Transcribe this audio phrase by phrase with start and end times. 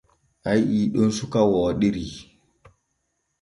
[0.49, 2.05] A yi’ii ɗon suka wooɗiri.